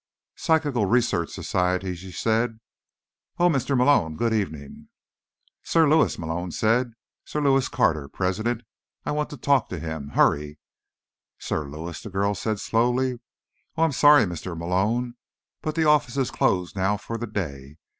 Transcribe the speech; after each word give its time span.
"Psychical 0.35 0.87
Research 0.87 1.29
Society," 1.29 1.93
she 1.93 2.11
said. 2.11 2.59
"Oh, 3.37 3.49
Mr. 3.49 3.77
Malone, 3.77 4.15
good 4.15 4.33
evening." 4.33 4.89
"Sir 5.61 5.87
Lewis," 5.87 6.17
Malone 6.17 6.49
said. 6.49 6.93
"Sir 7.23 7.39
Lewis 7.39 7.67
Carter. 7.69 8.07
President. 8.09 8.63
I 9.05 9.11
want 9.11 9.29
to 9.29 9.37
talk 9.37 9.69
to 9.69 9.79
him. 9.79 10.07
Hurry." 10.15 10.57
"Sir 11.37 11.67
Lewis?" 11.69 12.01
the 12.01 12.09
girl 12.09 12.33
said 12.33 12.59
slowly. 12.59 13.19
"Oh, 13.77 13.83
I'm 13.83 13.91
sorry, 13.91 14.23
Mr. 14.25 14.57
Malone, 14.57 15.17
but 15.61 15.75
the 15.75 15.85
office 15.85 16.17
is 16.17 16.31
closed 16.31 16.75
now 16.75 16.97
for 16.97 17.19
the 17.19 17.27
day. 17.27 17.77